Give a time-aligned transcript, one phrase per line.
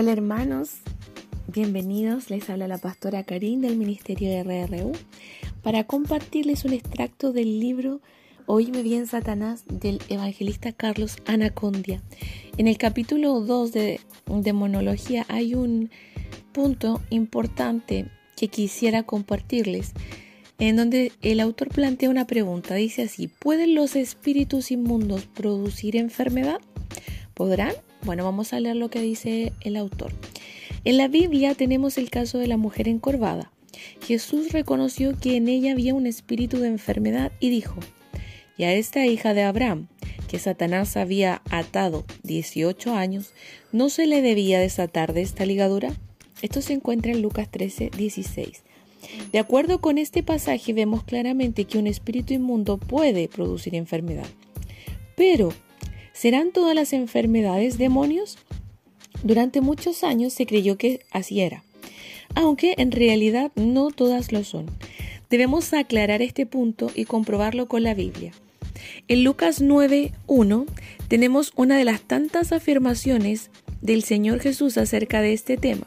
[0.00, 0.74] Hola hermanos,
[1.48, 2.30] bienvenidos.
[2.30, 4.92] Les habla la pastora Karin del Ministerio de RRU
[5.60, 8.00] para compartirles un extracto del libro
[8.46, 12.00] Oíme bien Satanás del evangelista Carlos Anacondia.
[12.58, 15.90] En el capítulo 2 de Demonología hay un
[16.52, 18.06] punto importante
[18.36, 19.94] que quisiera compartirles,
[20.60, 22.76] en donde el autor plantea una pregunta.
[22.76, 26.60] Dice así, ¿pueden los espíritus inmundos producir enfermedad?
[27.34, 27.72] ¿Podrán?
[28.02, 30.12] Bueno, vamos a leer lo que dice el autor.
[30.84, 33.52] En la Biblia tenemos el caso de la mujer encorvada.
[34.00, 37.80] Jesús reconoció que en ella había un espíritu de enfermedad y dijo,
[38.56, 39.88] y a esta hija de Abraham,
[40.28, 43.32] que Satanás había atado 18 años,
[43.72, 45.92] ¿no se le debía desatar de esta ligadura?
[46.42, 48.62] Esto se encuentra en Lucas 13, 16.
[49.32, 54.26] De acuerdo con este pasaje vemos claramente que un espíritu inmundo puede producir enfermedad.
[55.16, 55.52] Pero
[56.18, 58.38] ¿Serán todas las enfermedades demonios?
[59.22, 61.62] Durante muchos años se creyó que así era,
[62.34, 64.66] aunque en realidad no todas lo son.
[65.30, 68.32] Debemos aclarar este punto y comprobarlo con la Biblia.
[69.06, 70.66] En Lucas 9.1
[71.06, 75.86] tenemos una de las tantas afirmaciones del Señor Jesús acerca de este tema.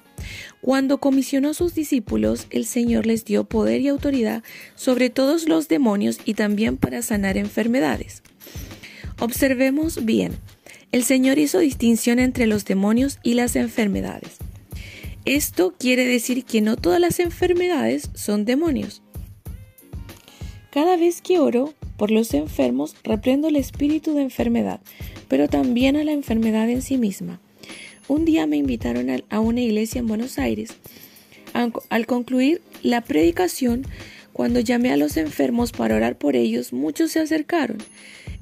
[0.62, 4.44] Cuando comisionó a sus discípulos, el Señor les dio poder y autoridad
[4.76, 8.24] sobre todos los demonios y también para sanar enfermedades.
[9.22, 10.32] Observemos bien.
[10.92, 14.38] El Señor hizo distinción entre los demonios y las enfermedades.
[15.26, 19.04] Esto quiere decir que no todas las enfermedades son demonios.
[20.72, 24.80] Cada vez que oro por los enfermos, reprendo el espíritu de enfermedad,
[25.28, 27.40] pero también a la enfermedad en sí misma.
[28.08, 30.74] Un día me invitaron a una iglesia en Buenos Aires.
[31.54, 33.86] Al concluir la predicación,
[34.34, 37.78] cuando llamé a los enfermos para orar por ellos, muchos se acercaron.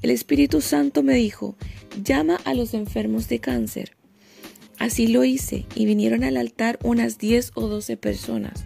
[0.02, 1.56] El Espíritu Santo me dijo,
[2.02, 3.96] llama a los enfermos de cáncer.
[4.78, 8.64] Así lo hice y vinieron al altar unas 10 o 12 personas.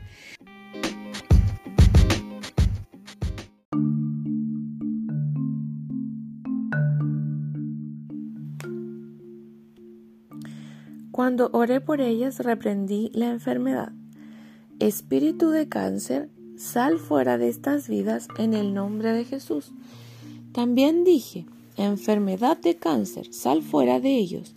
[11.10, 13.92] Cuando oré por ellas reprendí la enfermedad.
[14.78, 19.72] Espíritu de cáncer, sal fuera de estas vidas en el nombre de Jesús.
[20.54, 24.54] También dije, enfermedad de cáncer, sal fuera de ellos.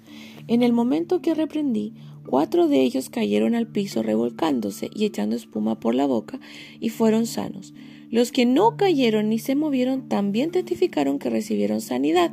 [0.47, 5.79] En el momento que reprendí, cuatro de ellos cayeron al piso revolcándose y echando espuma
[5.79, 6.39] por la boca
[6.79, 7.73] y fueron sanos.
[8.11, 12.31] Los que no cayeron ni se movieron también testificaron que recibieron sanidad.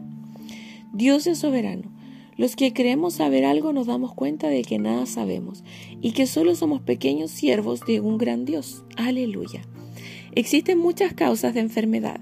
[0.92, 1.90] Dios es soberano.
[2.36, 5.64] Los que creemos saber algo nos damos cuenta de que nada sabemos
[6.02, 8.84] y que solo somos pequeños siervos de un gran Dios.
[8.98, 9.62] Aleluya.
[10.34, 12.20] Existen muchas causas de enfermedad.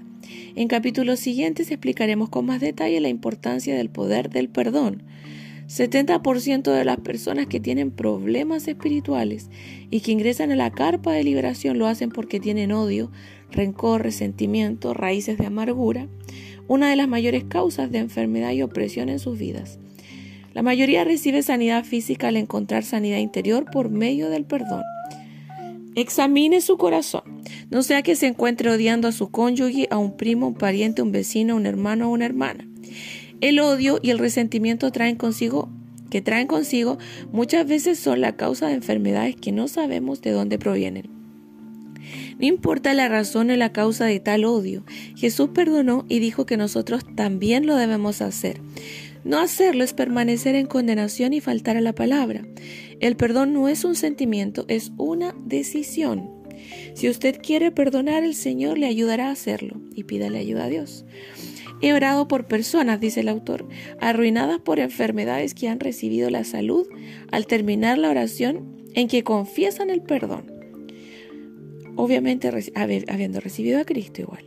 [0.55, 5.03] En capítulos siguientes explicaremos con más detalle la importancia del poder del perdón.
[5.67, 9.49] 70% de las personas que tienen problemas espirituales
[9.89, 13.11] y que ingresan a la carpa de liberación lo hacen porque tienen odio,
[13.51, 16.07] rencor, resentimiento, raíces de amargura,
[16.67, 19.79] una de las mayores causas de enfermedad y opresión en sus vidas.
[20.53, 24.83] La mayoría recibe sanidad física al encontrar sanidad interior por medio del perdón.
[25.95, 27.23] Examine su corazón.
[27.69, 31.11] No sea que se encuentre odiando a su cónyuge, a un primo, un pariente, un
[31.11, 32.67] vecino, un hermano o una hermana.
[33.41, 35.69] El odio y el resentimiento traen consigo,
[36.09, 36.97] que traen consigo
[37.31, 41.09] muchas veces son la causa de enfermedades que no sabemos de dónde provienen.
[42.39, 44.83] No importa la razón o la causa de tal odio,
[45.15, 48.61] Jesús perdonó y dijo que nosotros también lo debemos hacer.
[49.23, 52.45] No hacerlo es permanecer en condenación y faltar a la palabra.
[52.99, 56.29] El perdón no es un sentimiento, es una decisión.
[56.93, 61.05] Si usted quiere perdonar, el Señor le ayudará a hacerlo y pídale ayuda a Dios.
[61.81, 63.67] He orado por personas, dice el autor,
[63.99, 66.87] arruinadas por enfermedades que han recibido la salud
[67.31, 70.51] al terminar la oración en que confiesan el perdón.
[71.95, 74.45] Obviamente habiendo recibido a Cristo igual.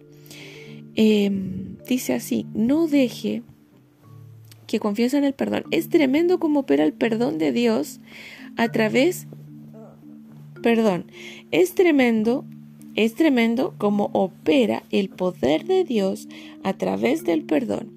[0.95, 3.43] Em, dice así, no deje
[4.67, 5.65] que confiesan el perdón.
[5.71, 8.01] Es tremendo como opera el perdón de Dios
[8.57, 9.27] a través,
[10.63, 11.07] perdón,
[11.51, 12.45] es tremendo,
[12.95, 16.29] es tremendo como opera el poder de Dios
[16.65, 17.93] a través del perdón.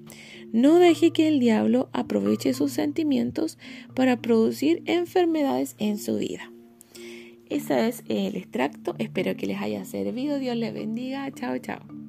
[0.52, 3.56] No deje que el diablo aproveche sus sentimientos
[3.94, 6.50] para producir enfermedades en su vida.
[7.48, 8.94] Ese es el extracto.
[8.98, 10.38] Espero que les haya servido.
[10.38, 11.30] Dios les bendiga.
[11.32, 11.99] Chao, chao.